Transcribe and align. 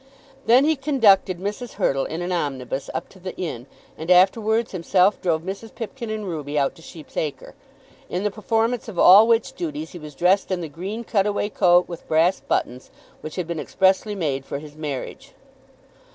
Then 0.47 0.65
he 0.65 0.75
conducted 0.75 1.37
Mrs. 1.37 1.73
Hurtle 1.73 2.05
in 2.05 2.23
an 2.23 2.31
omnibus 2.31 2.89
up 2.91 3.07
to 3.09 3.19
the 3.19 3.35
Inn, 3.37 3.67
and 3.95 4.09
afterwards 4.09 4.71
himself 4.71 5.21
drove 5.21 5.43
Mrs. 5.43 5.75
Pipkin 5.75 6.09
and 6.09 6.27
Ruby 6.27 6.57
out 6.57 6.73
to 6.73 6.81
Sheep's 6.81 7.15
Acre; 7.15 7.53
in 8.09 8.23
the 8.23 8.31
performance 8.31 8.87
of 8.87 8.97
all 8.97 9.27
which 9.27 9.53
duties 9.53 9.91
he 9.91 9.99
was 9.99 10.15
dressed 10.15 10.49
in 10.49 10.61
the 10.61 10.67
green 10.67 11.03
cutaway 11.03 11.49
coat 11.49 11.87
with 11.87 12.07
brass 12.07 12.39
buttons 12.39 12.89
which 13.21 13.35
had 13.35 13.45
been 13.45 13.59
expressly 13.59 14.15
made 14.15 14.43
for 14.43 14.57
his 14.57 14.75
marriage. 14.75 15.33